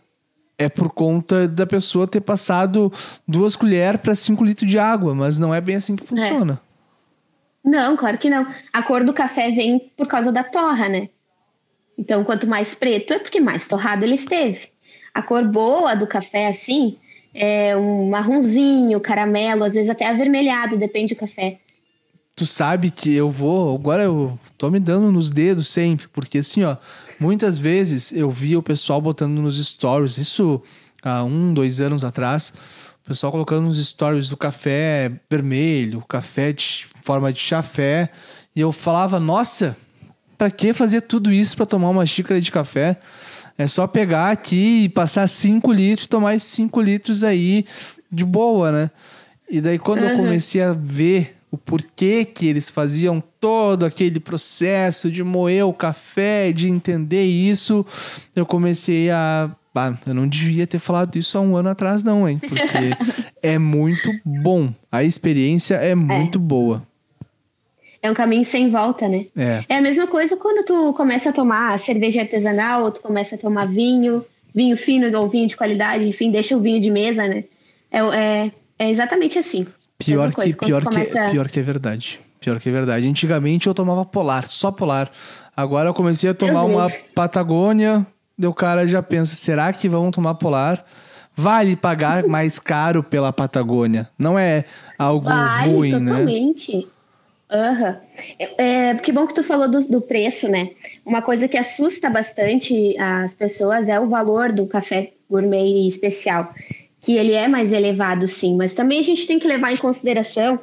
[0.57, 2.91] é por conta da pessoa ter passado
[3.27, 6.61] duas colheres para cinco litros de água, mas não é bem assim que funciona.
[7.65, 7.69] É.
[7.69, 8.45] Não, claro que não.
[8.73, 11.09] A cor do café vem por causa da torra, né?
[11.97, 14.69] Então, quanto mais preto é porque mais torrado ele esteve.
[15.13, 16.97] A cor boa do café, assim,
[17.33, 21.59] é, um marronzinho, caramelo, às vezes até avermelhado, depende do café.
[22.35, 26.63] Tu sabe que eu vou, agora eu tô me dando nos dedos sempre, porque assim,
[26.63, 26.77] ó,
[27.19, 30.61] muitas vezes eu via o pessoal botando nos stories, isso
[31.03, 32.53] há um, dois anos atrás,
[33.03, 38.09] o pessoal colocando nos stories do café vermelho, café de forma de chafé,
[38.55, 39.75] e eu falava, nossa,
[40.37, 42.97] para que fazer tudo isso para tomar uma xícara de café?
[43.57, 47.65] É só pegar aqui e passar 5 litros, tomar esses 5 litros aí
[48.11, 48.91] de boa, né?
[49.49, 50.09] E daí quando uhum.
[50.09, 55.73] eu comecei a ver o porquê que eles faziam todo aquele processo de moer o
[55.73, 57.85] café, de entender isso,
[58.33, 59.51] eu comecei a.
[59.73, 62.39] Ah, eu não devia ter falado isso há um ano atrás, não, hein?
[62.39, 62.63] Porque
[63.41, 64.73] é muito bom.
[64.91, 66.41] A experiência é muito é.
[66.41, 66.83] boa.
[68.01, 69.25] É um caminho sem volta, né?
[69.37, 69.63] É.
[69.69, 73.37] É a mesma coisa quando tu começa a tomar cerveja artesanal, ou tu começa a
[73.37, 77.43] tomar vinho, vinho fino ou vinho de qualidade, enfim, deixa o vinho de mesa, né?
[77.91, 79.67] É, é, é exatamente assim.
[79.99, 82.19] Pior Mesma que, coisa, quando pior, tu que, começa- pior que é verdade.
[82.39, 83.07] Pior que é verdade.
[83.07, 85.11] Antigamente eu tomava polar, só polar.
[85.55, 86.89] Agora eu comecei a tomar uma.
[87.13, 88.05] Patagônia,
[88.43, 90.83] o cara já pensa, será que vão tomar polar?
[91.35, 94.09] Vale pagar mais caro pela Patagônia.
[94.17, 94.65] Não é
[94.97, 96.25] algo Vale, ruim, né?
[97.51, 97.99] Aham.
[98.39, 100.69] É, é, que bom que tu falou do, do preço, né?
[101.05, 106.53] Uma coisa que assusta bastante as pessoas é o valor do café gourmet especial.
[107.01, 110.59] Que ele é mais elevado, sim, mas também a gente tem que levar em consideração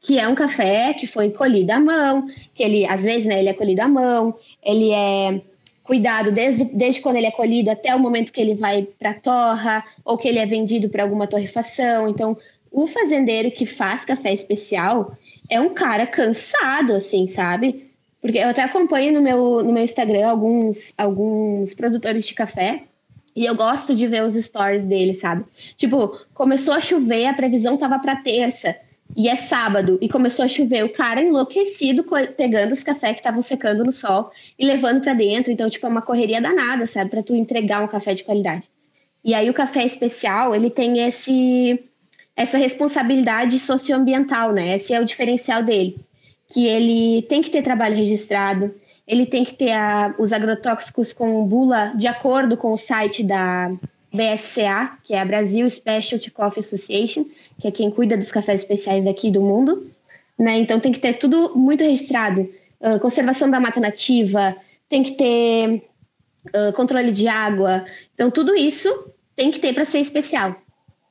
[0.00, 3.48] que é um café que foi colhido à mão, que ele, às vezes, né, ele
[3.48, 5.40] é colhido à mão, ele é
[5.82, 9.82] cuidado desde, desde quando ele é colhido até o momento que ele vai para torra
[10.04, 12.08] ou que ele é vendido para alguma torrefação.
[12.08, 12.36] Então,
[12.70, 15.16] o fazendeiro que faz café especial
[15.48, 17.88] é um cara cansado, assim, sabe?
[18.20, 22.82] Porque eu até acompanho no meu, no meu Instagram alguns, alguns produtores de café
[23.34, 25.44] e eu gosto de ver os stories dele, sabe?
[25.76, 28.74] Tipo, começou a chover, a previsão tava para terça
[29.16, 30.84] e é sábado e começou a chover.
[30.84, 32.04] O cara enlouquecido
[32.36, 35.52] pegando os cafés que estavam secando no sol e levando para dentro.
[35.52, 37.10] Então, tipo, é uma correria danada, sabe?
[37.10, 38.68] Para tu entregar um café de qualidade.
[39.24, 41.87] E aí o café especial, ele tem esse
[42.38, 44.76] essa responsabilidade socioambiental, né?
[44.76, 45.98] Esse é o diferencial dele,
[46.46, 48.72] que ele tem que ter trabalho registrado,
[49.08, 53.72] ele tem que ter a- os agrotóxicos com bula de acordo com o site da
[54.14, 57.24] BSCA, que é a Brasil Specialty Coffee Association,
[57.60, 59.90] que é quem cuida dos cafés especiais daqui do mundo,
[60.38, 60.58] né?
[60.58, 62.48] Então tem que ter tudo muito registrado,
[62.80, 64.54] Ah, conservação da mata nativa,
[64.88, 65.82] tem que ter
[66.54, 68.88] ah, controle de água, então tudo isso
[69.34, 70.54] tem que ter para ser especial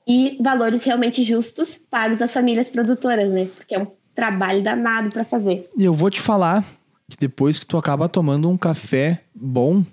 [0.07, 3.49] e valores realmente justos pagos às famílias produtoras, né?
[3.57, 5.69] Porque é um trabalho danado para fazer.
[5.77, 6.63] E eu vou te falar
[7.09, 9.83] que depois que tu acaba tomando um café bom,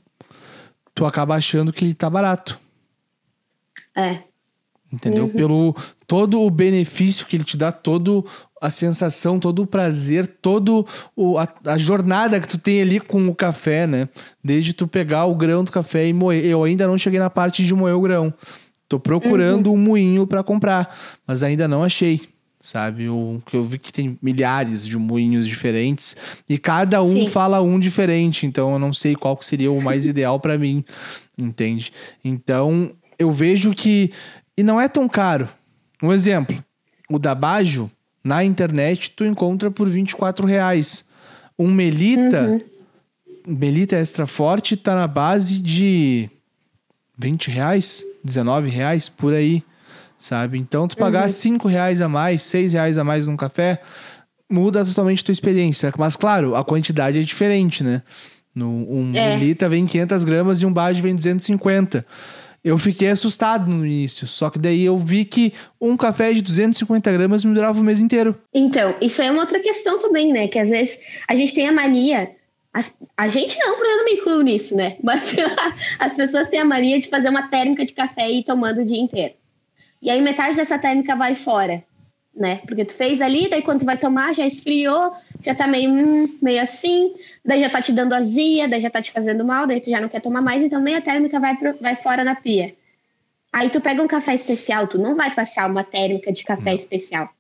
[0.94, 2.58] tu acaba achando que ele tá barato.
[3.96, 4.20] É.
[4.92, 5.28] Entendeu?
[5.28, 5.74] Pelo
[6.06, 8.24] todo o benefício que ele te dá, todo
[8.60, 13.26] a sensação, todo o prazer, todo o, a, a jornada que tu tem ali com
[13.28, 14.08] o café, né?
[14.42, 16.44] Desde tu pegar o grão do café e moer.
[16.44, 18.32] Eu ainda não cheguei na parte de moer o grão.
[18.94, 22.20] Tô procurando um moinho para comprar, mas ainda não achei.
[22.60, 23.08] Sabe?
[23.08, 26.16] O que eu vi que tem milhares de moinhos diferentes
[26.48, 27.26] e cada um Sim.
[27.26, 30.84] fala um diferente, então eu não sei qual que seria o mais ideal para mim,
[31.36, 31.92] entende?
[32.24, 34.12] Então, eu vejo que
[34.56, 35.48] e não é tão caro.
[36.00, 36.64] Um exemplo,
[37.10, 37.90] o da Bajo,
[38.22, 41.08] na internet, tu encontra por 24 reais.
[41.58, 42.62] Um Melita,
[43.44, 46.30] Melita Extra Forte, tá na base de
[47.16, 49.62] 20 reais, 19 reais, por aí,
[50.18, 50.58] sabe?
[50.58, 53.80] Então, tu pagar 5 reais a mais, 6 reais a mais num café,
[54.50, 55.92] muda totalmente a tua experiência.
[55.96, 58.02] Mas, claro, a quantidade é diferente, né?
[58.54, 59.36] No, um É.
[59.36, 62.06] Melita vem 500 gramas e um Bajo vem 250.
[62.62, 67.12] Eu fiquei assustado no início, só que daí eu vi que um café de 250
[67.12, 68.34] gramas me durava o mês inteiro.
[68.54, 70.48] Então, isso é uma outra questão também, né?
[70.48, 70.98] Que às vezes
[71.28, 72.30] a gente tem a mania.
[72.74, 74.96] As- a gente não, porque eu não me incluo nisso, né?
[75.02, 75.32] Mas
[75.98, 78.84] as pessoas têm a mania de fazer uma térmica de café e ir tomando o
[78.84, 79.34] dia inteiro.
[80.02, 81.82] E aí metade dessa térmica vai fora,
[82.36, 82.56] né?
[82.66, 86.38] Porque tu fez ali, daí quando tu vai tomar, já esfriou, já tá meio, hum,
[86.42, 89.80] meio assim, daí já tá te dando azia, daí já tá te fazendo mal, daí
[89.80, 92.74] tu já não quer tomar mais, então meia térmica vai, pro- vai fora na pia.
[93.52, 97.30] Aí tu pega um café especial, tu não vai passar uma térmica de café especial.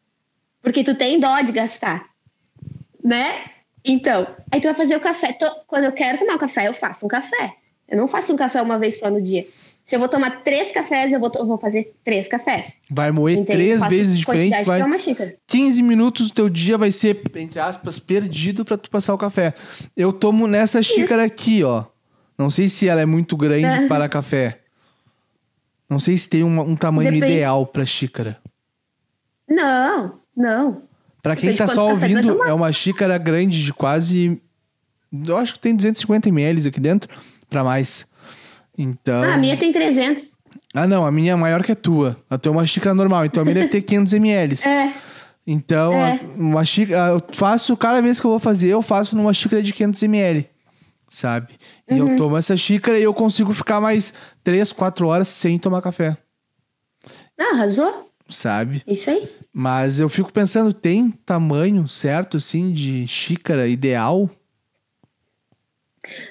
[0.62, 2.06] Porque tu tem dó de gastar.
[3.02, 3.50] Né?
[3.84, 5.32] Então, aí tu vai fazer o café.
[5.34, 7.54] To- Quando eu quero tomar um café, eu faço um café.
[7.88, 9.46] Eu não faço um café uma vez só no dia.
[9.84, 12.72] Se eu vou tomar três cafés, eu vou, eu vou fazer três cafés.
[12.90, 13.52] Vai moer Entende?
[13.58, 15.36] três vezes diferente, vai uma xícara.
[15.46, 19.52] 15 minutos do teu dia vai ser, entre aspas, perdido pra tu passar o café.
[19.94, 21.84] Eu tomo nessa xícara aqui, ó.
[22.38, 24.60] Não sei se ela é muito grande para café.
[25.88, 27.32] Não sei se tem um, um tamanho Depende.
[27.34, 28.38] ideal pra xícara.
[29.46, 30.82] Não, não.
[31.24, 34.40] Pra quem tá só vai ouvindo, é uma xícara grande de quase.
[35.26, 37.08] Eu acho que tem 250 ml aqui dentro,
[37.48, 38.06] pra mais.
[38.76, 39.22] Então.
[39.22, 40.34] Ah, a minha tem 300.
[40.74, 42.14] Ah, não, a minha é maior que a tua.
[42.28, 44.54] A tua é uma xícara normal, então a minha deve ter 500 ml.
[44.68, 44.92] É,
[45.46, 46.20] Então, É.
[46.36, 49.72] uma xícara, eu faço, cada vez que eu vou fazer, eu faço numa xícara de
[49.72, 50.46] 500 ml,
[51.08, 51.54] sabe?
[51.88, 52.10] E Uhum.
[52.12, 56.16] eu tomo essa xícara e eu consigo ficar mais 3, 4 horas sem tomar café,
[57.40, 58.10] ah, arrasou.
[58.28, 58.82] Sabe?
[58.86, 59.28] Isso aí.
[59.52, 64.28] Mas eu fico pensando, tem tamanho certo, assim, de xícara ideal?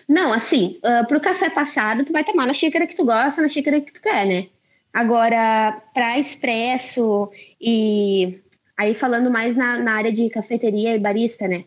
[0.07, 3.49] Não, assim, ah, pro café passado, tu vai tomar na xícara que tu gosta, na
[3.49, 4.47] xícara que tu quer, né?
[4.93, 8.39] Agora, pra expresso e
[8.77, 11.65] aí falando mais na, na área de cafeteria e barista, né?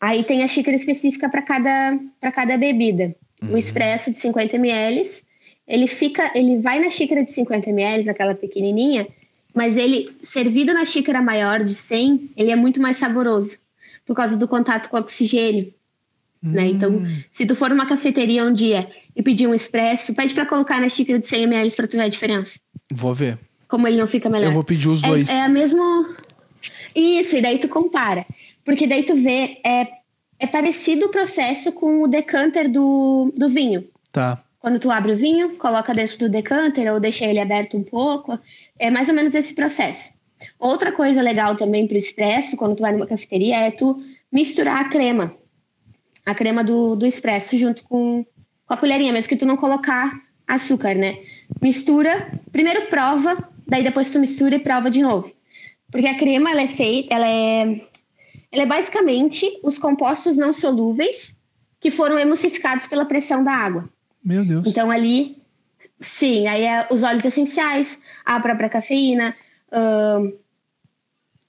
[0.00, 3.14] Aí tem a xícara específica para cada, pra cada bebida.
[3.42, 5.02] O expresso de 50 ml,
[5.66, 9.06] ele fica, ele vai na xícara de 50 ml, aquela pequenininha,
[9.54, 13.56] mas ele servido na xícara maior de 100, ele é muito mais saboroso
[14.04, 15.72] por causa do contato com o oxigênio.
[16.42, 16.66] Né?
[16.66, 20.78] Então, se tu for numa cafeteria um dia e pedir um expresso, pede para colocar
[20.78, 22.52] na xícara de 100 ml para tu ver a diferença.
[22.92, 23.38] Vou ver.
[23.66, 24.48] Como ele não fica melhor.
[24.48, 25.30] Eu vou pedir os dois.
[25.30, 26.14] É, é a mesma.
[26.94, 28.26] Isso, e daí tu compara.
[28.62, 29.88] Porque daí tu vê, é,
[30.38, 33.84] é parecido o processo com o decanter do, do vinho.
[34.12, 34.42] Tá.
[34.58, 38.38] Quando tu abre o vinho, coloca dentro do decanter ou deixa ele aberto um pouco.
[38.78, 40.12] É mais ou menos esse processo.
[40.58, 44.88] Outra coisa legal também pro expresso, quando tu vai numa cafeteria, é tu misturar a
[44.88, 45.34] crema.
[46.26, 48.24] A crema do, do expresso junto com,
[48.66, 50.12] com a colherinha, mesmo que tu não colocar
[50.46, 51.18] açúcar, né?
[51.60, 55.32] Mistura, primeiro prova, daí depois tu mistura e prova de novo.
[55.90, 57.86] Porque a crema, ela é feita, ela é...
[58.50, 61.34] Ela é basicamente os compostos não solúveis
[61.80, 63.88] que foram emulsificados pela pressão da água.
[64.24, 64.68] Meu Deus.
[64.68, 65.36] Então ali,
[66.04, 69.34] sim, aí é os óleos essenciais, a própria cafeína,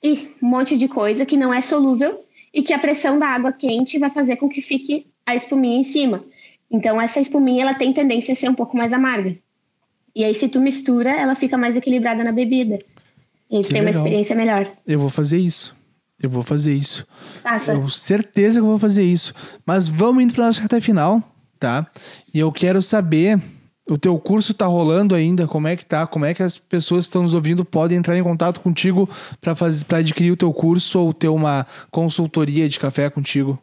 [0.02, 3.52] e um monte de coisa que não é solúvel e que a pressão da água
[3.52, 6.24] quente vai fazer com que fique a espuminha em cima.
[6.70, 9.38] Então essa espuminha ela tem tendência a ser um pouco mais amarga.
[10.16, 12.80] E aí se tu mistura, ela fica mais equilibrada na bebida.
[13.50, 14.04] E tu tem uma legal.
[14.04, 14.72] experiência melhor.
[14.88, 15.76] Eu vou fazer isso.
[16.22, 17.06] Eu vou fazer isso.
[17.44, 17.74] Faça.
[17.74, 19.34] Eu certeza que eu vou fazer isso.
[19.66, 21.22] Mas vamos indo para nossa reta final,
[21.60, 21.86] tá?
[22.34, 23.40] E eu quero saber,
[23.90, 25.48] o teu curso tá rolando ainda?
[25.48, 26.08] Como é que tá?
[26.08, 29.56] Como é que as pessoas que estão nos ouvindo podem entrar em contato contigo para
[29.56, 33.60] fazer para adquirir o teu curso ou ter uma consultoria de café contigo?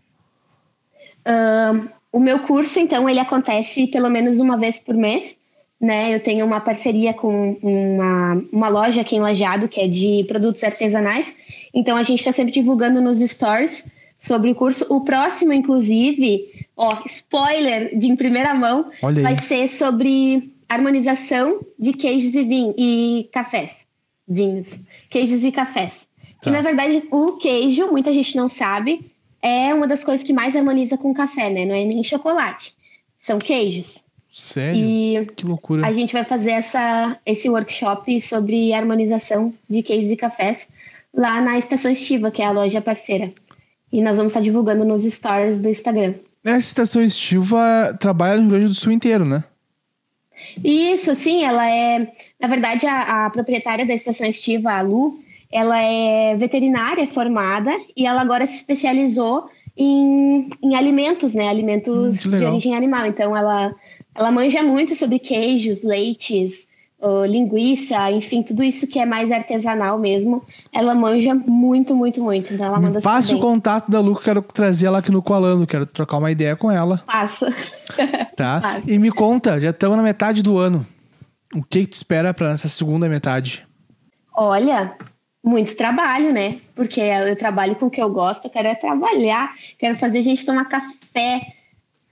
[2.12, 5.34] O meu curso, então, ele acontece pelo menos uma vez por mês,
[5.80, 6.14] né?
[6.14, 10.62] Eu tenho uma parceria com uma, uma loja aqui em Lajeado, que é de produtos
[10.62, 11.34] artesanais.
[11.72, 13.86] Então, a gente está sempre divulgando nos stores
[14.18, 14.84] sobre o curso.
[14.90, 16.51] O próximo, inclusive,
[16.82, 19.22] ó, spoiler de em primeira mão, Olha aí.
[19.22, 23.86] vai ser sobre harmonização de queijos e, vinho, e cafés.
[24.26, 24.80] Vinhos.
[25.08, 26.06] Queijos e cafés.
[26.40, 26.50] Tá.
[26.50, 30.56] E, na verdade, o queijo, muita gente não sabe, é uma das coisas que mais
[30.56, 31.64] harmoniza com café, né?
[31.64, 32.74] Não é nem chocolate.
[33.20, 34.02] São queijos.
[34.32, 34.80] Sério?
[34.82, 35.86] E Que loucura.
[35.86, 40.66] a gente vai fazer essa, esse workshop sobre harmonização de queijos e cafés
[41.14, 43.30] lá na Estação Estiva, que é a loja parceira.
[43.92, 46.14] E nós vamos estar divulgando nos stories do Instagram.
[46.44, 49.44] Essa estação estiva trabalha no Rio Grande do Sul inteiro, né?
[50.62, 52.12] Isso, sim, ela é.
[52.40, 55.20] Na verdade, a, a proprietária da estação estiva, a Lu,
[55.52, 61.44] ela é veterinária formada e ela agora se especializou em, em alimentos, né?
[61.44, 63.06] Hum, Alimentos que de origem animal.
[63.06, 63.74] Então, ela,
[64.14, 66.66] ela manja muito sobre queijos, leites,
[67.26, 70.44] linguiça, enfim, tudo isso que é mais artesanal mesmo.
[70.72, 72.54] Ela manja muito, muito, muito.
[72.54, 75.10] Então, ela manda Me super o contato da Lu que eu quero trazer ela aqui
[75.10, 75.66] no Coalando.
[75.66, 77.52] Quero trocar uma ideia com ela, Passa.
[78.36, 78.60] tá?
[78.60, 78.90] Passe.
[78.90, 80.86] E me conta, já estamos na metade do ano.
[81.54, 83.66] O que, que tu espera para essa segunda metade?
[84.34, 84.96] Olha,
[85.42, 86.58] muito trabalho, né?
[86.74, 90.22] Porque eu trabalho com o que eu gosto, eu quero é trabalhar, quero fazer a
[90.22, 91.54] gente tomar café,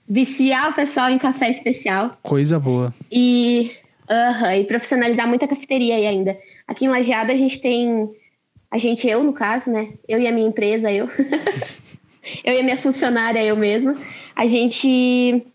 [0.08, 2.92] viciar o pessoal em café especial Coisa boa.
[3.10, 3.70] e,
[4.10, 6.36] aham, e profissionalizar muita cafeteria aí ainda.
[6.66, 8.10] Aqui em Lajeado a gente tem,
[8.70, 9.94] a gente, eu no caso, né?
[10.08, 11.08] Eu e a minha empresa, eu.
[12.44, 13.94] eu e a minha funcionária, eu mesma.
[14.34, 15.46] A gente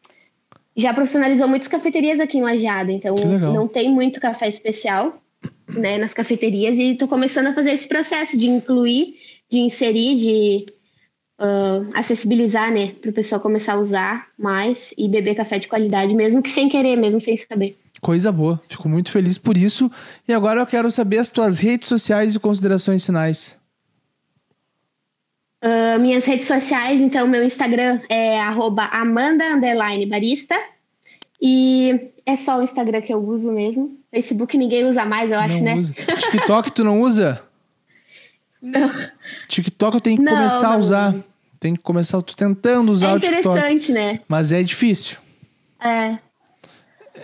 [0.76, 5.22] já profissionalizou muitas cafeterias aqui em Lajeado, então não tem muito café especial
[5.68, 9.16] né, nas cafeterias e tô começando a fazer esse processo de incluir,
[9.50, 10.66] de inserir, de
[11.38, 16.14] ah, acessibilizar, né, para o pessoal começar a usar mais e beber café de qualidade,
[16.14, 17.78] mesmo que sem querer, mesmo sem saber.
[18.06, 18.62] Coisa boa.
[18.70, 19.92] Fico muito feliz por isso.
[20.28, 23.60] E agora eu quero saber as tuas redes sociais e considerações finais.
[25.60, 30.56] Ah, minhas redes sociais, então, meu Instagram é arroba Amanda underline barista.
[31.42, 33.98] E é só o Instagram que eu uso mesmo.
[34.12, 35.76] Facebook ninguém usa mais, eu acho, não né?
[35.76, 35.94] usa.
[36.30, 37.42] TikTok tu não usa?
[38.62, 38.88] Não.
[39.50, 41.12] TikTok eu tenho que Não, começar a não usar.
[41.16, 41.24] uso.
[41.60, 43.58] Tenho que começar, tô tentando usar É o TikTok.
[43.58, 44.20] interessante, né?
[44.28, 45.18] Mas é difícil.
[45.84, 46.20] É.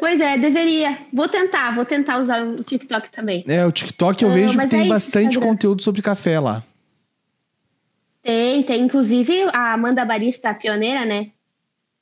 [0.02, 0.98] Pois é, deveria.
[1.14, 3.46] Vou tentar, vou tentar usar o TikTok também.
[3.48, 5.48] É, o TikTok eu Ah, vejo que tem é bastante Instagram.
[5.48, 6.64] conteúdo sobre café lá.
[8.24, 8.82] Tem, tem.
[8.82, 11.28] Inclusive, a Amanda Barista, a pioneira, né?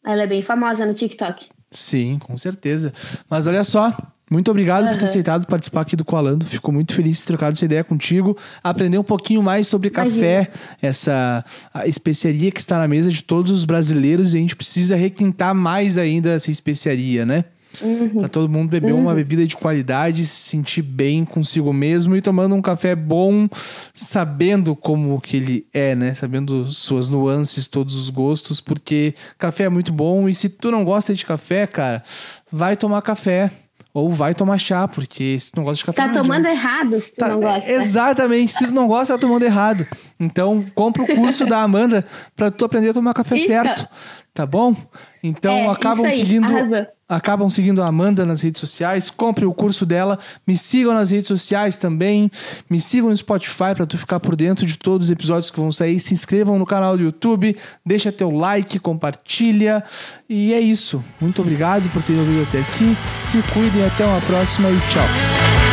[0.05, 1.47] Ela é bem famosa no TikTok.
[1.69, 2.93] Sim, com certeza.
[3.29, 3.93] Mas olha só,
[4.31, 6.45] muito obrigado por ter aceitado participar aqui do Coalando.
[6.45, 10.49] Fico muito feliz de ter trocado essa ideia contigo, aprender um pouquinho mais sobre café,
[10.81, 11.43] essa
[11.85, 15.97] especiaria que está na mesa de todos os brasileiros e a gente precisa requintar mais
[15.97, 17.43] ainda essa especiaria, né?
[17.81, 18.09] Uhum.
[18.19, 22.55] Pra todo mundo beber uma bebida de qualidade, se sentir bem consigo mesmo e tomando
[22.55, 23.47] um café bom,
[23.93, 26.13] sabendo como que ele é, né?
[26.13, 30.83] Sabendo suas nuances, todos os gostos, porque café é muito bom e se tu não
[30.83, 32.03] gosta de café, cara,
[32.51, 33.51] vai tomar café.
[33.91, 36.03] Ou vai tomar chá, porque se tu não gosta de café.
[36.03, 36.51] Tá tomando adianta.
[36.51, 37.71] errado se tu Tá, não gosta.
[37.71, 38.53] Exatamente.
[38.53, 39.85] Se tu não gosta, tá tomando errado.
[40.19, 42.05] Então, compra o curso da Amanda
[42.35, 43.47] pra tu aprender a tomar café Isso.
[43.47, 43.87] certo.
[44.33, 44.75] Tá bom?
[45.23, 46.45] Então, É, acabam seguindo.
[46.45, 46.87] arrasou.
[47.07, 49.09] Acabam seguindo a Amanda nas redes sociais.
[49.09, 50.19] Compre o curso dela.
[50.45, 52.29] Me sigam nas redes sociais também.
[52.69, 55.71] Me sigam no Spotify pra tu ficar por dentro de todos os episódios que vão
[55.71, 55.99] sair.
[55.99, 57.57] Se inscrevam no canal do YouTube.
[57.85, 59.83] Deixa teu like, compartilha.
[60.29, 61.03] E é isso.
[61.19, 62.95] Muito obrigado por ter ouvido até aqui.
[63.23, 63.83] Se cuidem.
[63.85, 65.68] Até uma próxima e tchau.